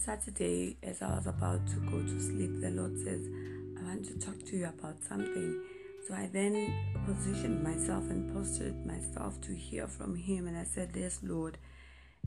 [0.00, 3.28] Saturday, as I was about to go to sleep, the Lord says,
[3.78, 5.60] I want to talk to you about something.
[6.08, 6.72] So I then
[7.04, 10.46] positioned myself and postured myself to hear from Him.
[10.46, 11.58] And I said, Yes, Lord.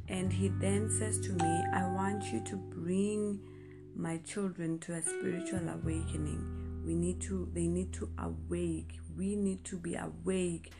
[0.07, 3.39] And He then says to me, I want you to bring
[3.95, 6.83] my children to a spiritual awakening.
[6.85, 8.99] We need to, they need to awake.
[9.17, 10.73] We need to be awake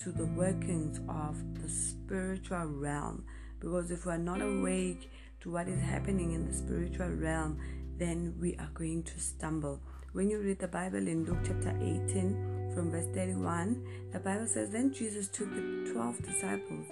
[0.00, 3.26] to the workings of the spiritual realm.
[3.60, 5.10] Because if we're not awake
[5.40, 7.58] to what is happening in the spiritual realm,
[7.98, 9.80] then we are going to stumble.
[10.12, 14.70] When you read the Bible in Luke chapter 18, from verse 31, the Bible says,
[14.70, 16.86] Then Jesus took the 12 disciples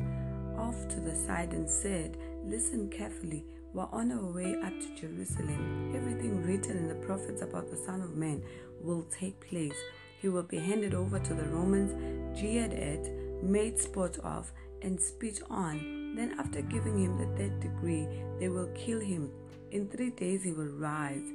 [0.58, 3.44] off to the side and said, Listen carefully.
[3.72, 5.92] We're on our way up to Jerusalem.
[5.94, 8.42] Everything written in the prophets about the Son of Man
[8.80, 9.76] will take place.
[10.20, 11.92] He will be handed over to the Romans,
[12.38, 14.50] jeered at, made sport of,
[14.82, 15.95] and spit on.
[16.16, 18.08] Then, after giving him the third degree,
[18.40, 19.30] they will kill him.
[19.70, 21.28] In three days, he will rise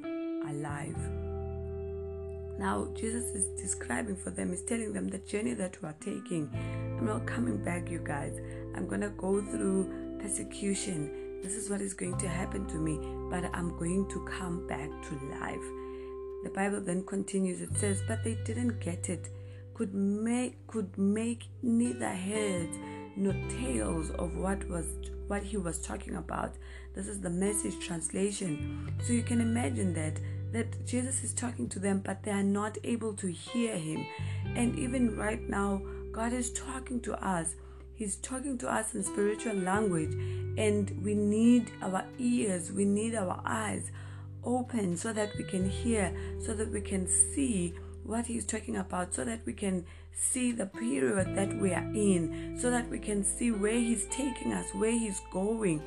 [0.49, 0.97] alive.
[2.57, 6.49] Now, Jesus is describing for them, is telling them the journey that we are taking.
[6.97, 8.39] I'm not coming back, you guys.
[8.75, 11.41] I'm going to go through persecution.
[11.41, 14.89] This is what is going to happen to me, but I'm going to come back
[14.89, 15.67] to life.
[16.43, 17.61] The Bible then continues.
[17.61, 19.29] It says, "But they didn't get it.
[19.73, 22.77] Could make could make neither heads
[23.15, 24.85] nor tails of what was
[25.27, 26.55] what he was talking about."
[26.93, 28.91] This is the message translation.
[29.03, 30.19] So you can imagine that
[30.51, 34.05] that Jesus is talking to them, but they are not able to hear him.
[34.55, 35.81] And even right now,
[36.11, 37.55] God is talking to us.
[37.93, 40.13] He's talking to us in spiritual language,
[40.57, 43.91] and we need our ears, we need our eyes
[44.43, 49.13] open so that we can hear, so that we can see what he's talking about,
[49.13, 53.23] so that we can see the period that we are in, so that we can
[53.23, 55.81] see where he's taking us, where he's going.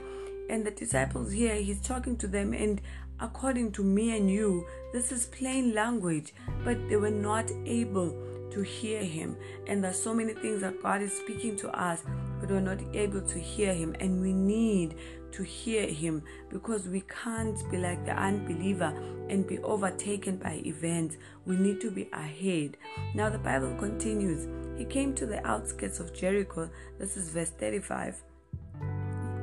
[0.50, 2.80] And the disciples here, he's talking to them, and
[3.20, 6.34] according to me and you, this is plain language,
[6.64, 8.14] but they were not able
[8.50, 9.36] to hear him.
[9.66, 12.02] And there's so many things that God is speaking to us,
[12.40, 13.96] but we're not able to hear him.
[14.00, 14.96] And we need
[15.34, 18.92] to hear him because we can't be like the unbeliever
[19.28, 21.16] and be overtaken by events.
[21.46, 22.76] We need to be ahead.
[23.14, 24.48] Now the Bible continues.
[24.78, 26.70] He came to the outskirts of Jericho.
[26.98, 28.22] This is verse 35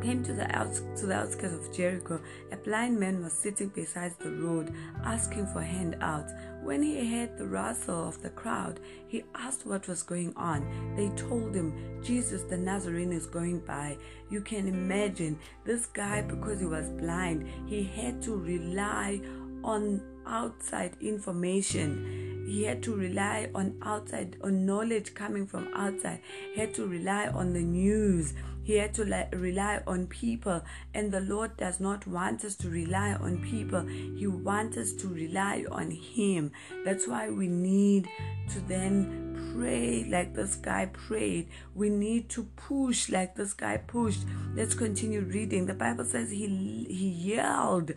[0.01, 4.13] came to the, outs- to the outskirts of Jericho, a blind man was sitting beside
[4.19, 4.73] the road,
[5.03, 6.34] asking for handouts.
[6.63, 10.95] When he heard the rustle of the crowd, he asked what was going on.
[10.95, 13.97] They told him, Jesus the Nazarene is going by.
[14.29, 19.22] You can imagine this guy, because he was blind, he had to rely
[19.63, 22.45] on outside information.
[22.47, 26.22] He had to rely on outside, on knowledge coming from outside.
[26.53, 28.34] He had to rely on the news.
[28.63, 30.61] He had to rely on people.
[30.94, 33.81] And the Lord does not want us to rely on people.
[33.81, 36.51] He wants us to rely on Him.
[36.85, 38.07] That's why we need
[38.49, 41.49] to then pray like this guy prayed.
[41.75, 44.25] We need to push like this guy pushed.
[44.55, 45.66] Let's continue reading.
[45.66, 46.47] The Bible says he,
[46.89, 47.91] he yelled.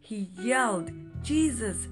[0.00, 0.90] He yelled,
[1.22, 1.88] Jesus,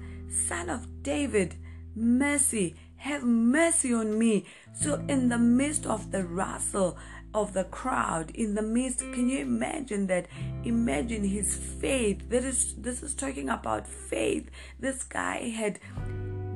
[0.47, 1.55] son of David,
[1.95, 4.45] mercy, have mercy on me.
[4.73, 6.97] So, in the midst of the rustle,
[7.33, 8.99] of the crowd in the midst.
[8.99, 10.27] Can you imagine that?
[10.63, 12.29] Imagine his faith.
[12.29, 14.49] That is this is talking about faith.
[14.79, 15.79] This guy had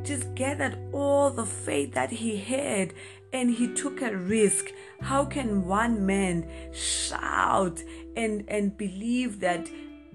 [0.03, 2.93] just gathered all the faith that he had
[3.33, 4.71] and he took a risk.
[5.01, 7.83] How can one man shout
[8.15, 9.69] and and believe that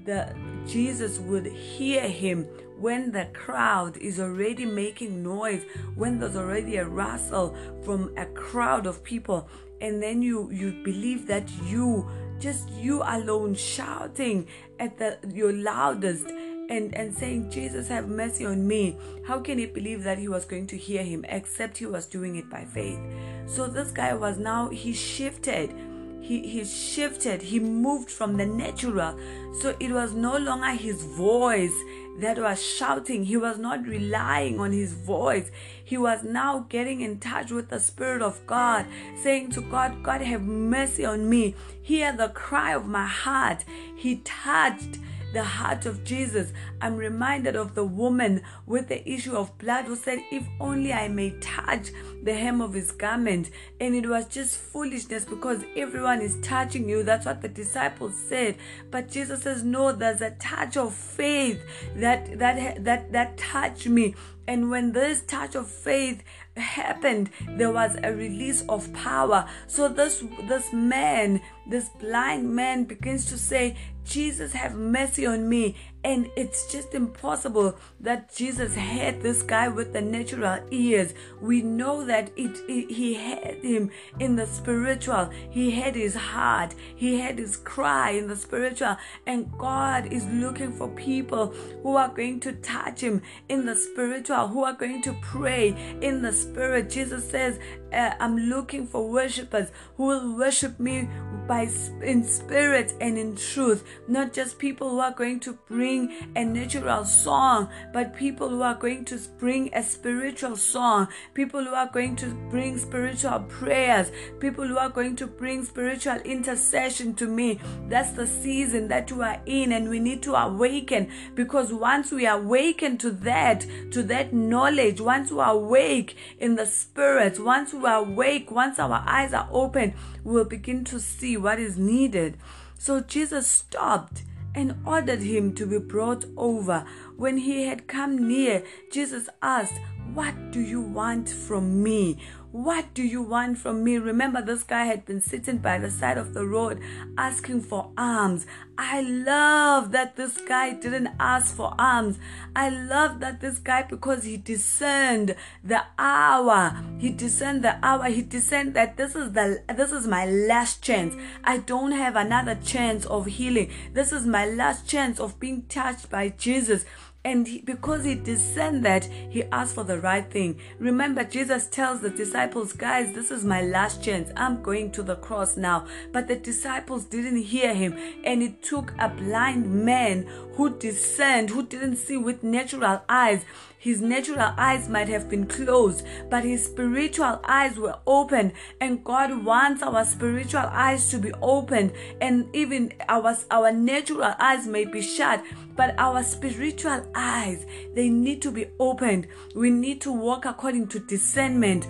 [0.05, 0.35] the
[0.67, 2.47] Jesus would hear him
[2.79, 5.65] when the crowd is already making noise,
[5.95, 9.49] when there's already a rustle from a crowd of people,
[9.83, 14.47] and then you you believe that you just you alone shouting
[14.79, 16.27] at the your loudest
[16.71, 18.97] and and saying jesus have mercy on me.
[19.27, 22.37] How can he believe that he was going to hear him except he was doing
[22.37, 22.99] it by faith?
[23.47, 25.75] So this guy was now he shifted
[26.23, 29.19] he, he shifted, he moved from the natural.
[29.61, 31.75] So it was no longer his voice
[32.19, 33.25] that was shouting.
[33.25, 35.51] He was not relying on his voice.
[35.85, 38.87] He was now getting in touch with the Spirit of God,
[39.21, 41.57] saying to God, God, have mercy on me.
[41.83, 43.65] Hear the cry of my heart.
[43.97, 44.99] He touched
[45.33, 46.53] the heart of Jesus.
[46.81, 51.09] I'm reminded of the woman with the issue of blood who said, If only I
[51.09, 51.91] may touch
[52.23, 53.51] the hem of his garment.
[53.81, 57.03] And it was just foolishness because everyone is touching you.
[57.03, 58.57] That's what the disciples said.
[58.91, 61.63] But Jesus says, No, there's a touch of faith
[61.97, 64.15] that that that that touched me.
[64.47, 66.23] And when this touch of faith
[66.57, 69.49] happened, there was a release of power.
[69.67, 75.77] So this this man, this blind man begins to say, Jesus, have mercy on me.
[76.05, 81.15] And it's just impossible that Jesus had this guy with the natural ears.
[81.41, 85.31] We know that it, it, he had him in the spiritual.
[85.51, 86.75] He had his heart.
[86.97, 88.97] He had his cry in the spiritual.
[89.27, 91.49] And God is looking for people
[91.83, 95.69] who are going to touch him in the spiritual, who are going to pray
[96.01, 96.91] in the spirit.
[96.91, 97.61] Jesus says,
[97.93, 101.09] uh, I'm looking for worshippers who will worship me
[101.47, 101.69] by
[102.03, 105.92] in spirit and in truth not just people who are going to bring
[106.37, 111.75] a natural song but people who are going to bring a spiritual song people who
[111.75, 114.11] are going to bring spiritual prayers
[114.41, 117.59] people who are going to bring spiritual intercession to me
[117.89, 122.27] that's the season that we are in and we need to awaken because once we
[122.27, 127.99] awaken to that to that knowledge once we awake in the spirit once we are
[127.99, 129.95] awake once our eyes are open
[130.25, 132.37] we'll begin to see what is needed.
[132.79, 134.23] So Jesus stopped
[134.55, 136.85] and ordered him to be brought over.
[137.17, 139.75] When he had come near, Jesus asked,
[140.15, 142.19] What do you want from me?
[142.51, 143.97] What do you want from me?
[143.97, 146.83] Remember, this guy had been sitting by the side of the road
[147.17, 148.45] asking for alms.
[148.77, 152.19] I love that this guy didn't ask for alms.
[152.55, 158.21] I love that this guy, because he discerned the hour, he discerned the hour, he
[158.21, 161.15] discerned that this is the this is my last chance.
[161.43, 163.71] I don't have another chance of healing.
[163.95, 166.85] This is my last chance of being touched by Jesus.
[167.25, 170.59] And because he discerned that, he asked for the right thing.
[170.81, 174.33] Remember, Jesus tells the disciples, guys, this is my last chance.
[174.37, 175.87] I'm going to the cross now.
[176.11, 177.97] But the disciples didn't hear him.
[178.25, 183.45] And it took a blind man who discerned, who didn't see with natural eyes,
[183.83, 188.53] his natural eyes might have been closed, but his spiritual eyes were open.
[188.81, 191.93] And God wants our spiritual eyes to be opened.
[192.21, 195.43] And even our, our natural eyes may be shut,
[195.75, 199.27] but our spiritual eyes, they need to be opened.
[199.57, 201.89] We need to walk according to discernment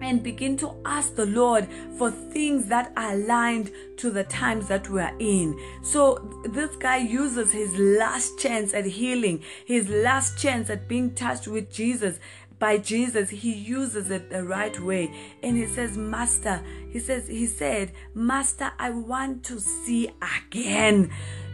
[0.00, 4.88] and begin to ask the Lord for things that are aligned to the times that
[4.88, 5.58] we are in.
[5.82, 11.48] So this guy uses his last chance at healing, his last chance at being touched
[11.48, 12.18] with Jesus.
[12.58, 15.14] By Jesus, he uses it the right way.
[15.42, 21.10] And he says, Master, he says, he said, Master, I want to see again.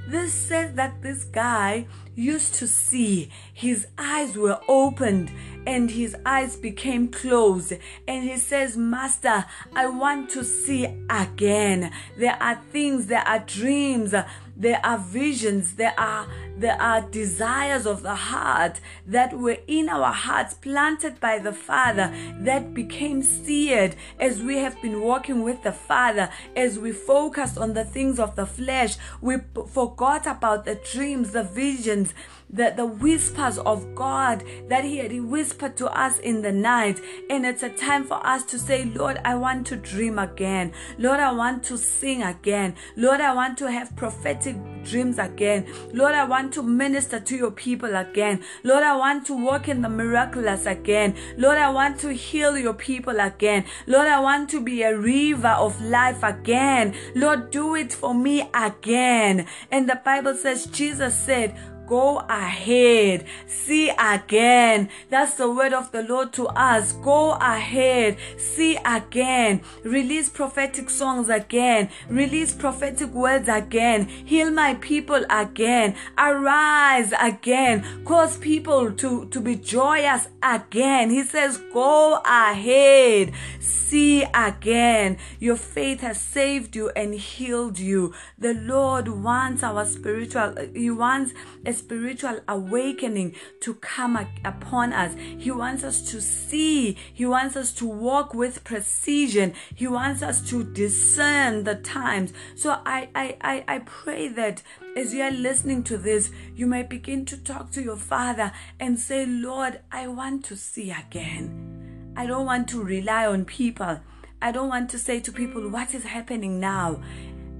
[0.08, 5.32] This says that this guy used to see, his eyes were opened
[5.66, 7.72] and his eyes became closed.
[8.06, 9.44] And he says, Master,
[9.74, 11.90] I want to see again.
[12.18, 14.14] There are things, there are dreams
[14.56, 16.26] there are visions, there are
[16.56, 22.12] there are desires of the heart that were in our hearts planted by the Father
[22.40, 27.74] that became seared as we have been walking with the Father, as we focused on
[27.74, 28.96] the things of the flesh.
[29.20, 29.36] We
[29.68, 32.14] forgot about the dreams, the visions,
[32.48, 37.00] the, the whispers of God that He had whispered to us in the night.
[37.28, 40.72] And it's a time for us to say, Lord, I want to dream again.
[40.98, 42.74] Lord, I want to sing again.
[42.96, 45.66] Lord, I want to have prophetic dreams again.
[45.92, 48.40] Lord, I want to minister to your people again.
[48.62, 51.16] Lord, I want to walk in the miraculous again.
[51.36, 53.64] Lord, I want to heal your people again.
[53.88, 56.94] Lord, I want to be a river of life again.
[57.16, 59.48] Lord, do it for me again.
[59.72, 63.24] And the Bible says, Jesus said, Go ahead.
[63.46, 64.88] See again.
[65.10, 66.92] That's the word of the Lord to us.
[66.92, 68.18] Go ahead.
[68.36, 69.62] See again.
[69.84, 71.90] Release prophetic songs again.
[72.08, 74.06] Release prophetic words again.
[74.06, 75.96] Heal my people again.
[76.18, 78.04] Arise again.
[78.04, 81.10] Cause people to, to be joyous again.
[81.10, 83.32] He says, Go ahead.
[83.60, 85.18] See again.
[85.38, 88.12] Your faith has saved you and healed you.
[88.38, 91.32] The Lord wants our spiritual, He wants
[91.64, 95.14] a spiritual awakening to come upon us.
[95.38, 96.96] He wants us to see.
[97.12, 99.54] He wants us to walk with precision.
[99.74, 102.32] He wants us to discern the times.
[102.54, 104.62] So I, I, I, I pray that
[104.96, 108.98] as you are listening to this, you may begin to talk to your Father and
[108.98, 112.12] say, Lord, I want to see again.
[112.16, 114.00] I don't want to rely on people.
[114.40, 117.02] I don't want to say to people, What is happening now?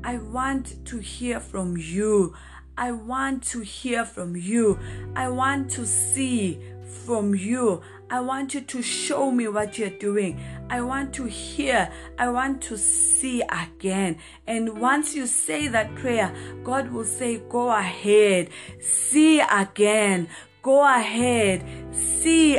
[0.05, 2.35] I want to hear from you.
[2.79, 4.79] I want to hear from you.
[5.15, 6.61] I want to see
[7.05, 7.81] from you.
[8.11, 10.39] I want you to show me what you're doing.
[10.71, 11.91] I want to hear.
[12.19, 14.19] I want to see again.
[14.47, 20.29] And once you say that prayer, God will say, Go ahead, see again.
[20.63, 22.59] go ahead, see